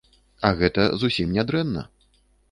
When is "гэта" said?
0.61-0.85